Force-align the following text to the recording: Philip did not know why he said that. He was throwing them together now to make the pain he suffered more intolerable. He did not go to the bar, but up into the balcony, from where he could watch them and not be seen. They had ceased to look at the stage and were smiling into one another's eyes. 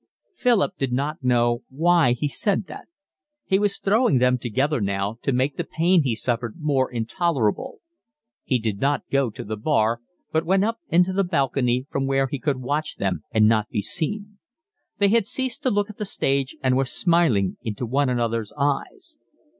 Philip 0.33 0.79
did 0.79 0.91
not 0.91 1.23
know 1.23 1.61
why 1.69 2.13
he 2.13 2.27
said 2.27 2.65
that. 2.65 2.87
He 3.45 3.59
was 3.59 3.77
throwing 3.77 4.17
them 4.17 4.39
together 4.39 4.81
now 4.81 5.19
to 5.21 5.31
make 5.31 5.57
the 5.57 5.63
pain 5.63 6.01
he 6.01 6.15
suffered 6.15 6.55
more 6.59 6.91
intolerable. 6.91 7.81
He 8.43 8.57
did 8.57 8.79
not 8.79 9.07
go 9.11 9.29
to 9.29 9.43
the 9.43 9.57
bar, 9.57 10.01
but 10.31 10.49
up 10.63 10.79
into 10.89 11.13
the 11.13 11.23
balcony, 11.23 11.85
from 11.91 12.07
where 12.07 12.25
he 12.25 12.39
could 12.39 12.57
watch 12.57 12.95
them 12.95 13.21
and 13.31 13.47
not 13.47 13.69
be 13.69 13.83
seen. 13.83 14.39
They 14.97 15.09
had 15.09 15.27
ceased 15.27 15.61
to 15.61 15.69
look 15.69 15.91
at 15.91 15.99
the 15.99 16.05
stage 16.05 16.57
and 16.63 16.75
were 16.75 16.85
smiling 16.85 17.57
into 17.61 17.85
one 17.85 18.09
another's 18.09 18.51
eyes. 18.57 19.19